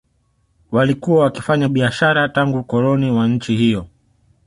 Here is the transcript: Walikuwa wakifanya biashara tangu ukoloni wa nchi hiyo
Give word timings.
Walikuwa 0.71 1.23
wakifanya 1.23 1.69
biashara 1.69 2.29
tangu 2.29 2.59
ukoloni 2.59 3.11
wa 3.11 3.27
nchi 3.27 3.55
hiyo 3.55 3.87